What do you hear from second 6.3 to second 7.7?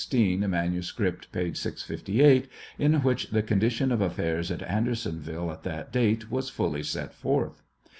was fully set forth.